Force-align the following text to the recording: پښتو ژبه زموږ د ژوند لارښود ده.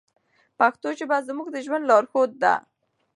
پښتو 0.59 0.87
ژبه 0.99 1.17
زموږ 1.27 1.47
د 1.51 1.57
ژوند 1.65 1.83
لارښود 1.89 2.31
ده. 2.43 2.53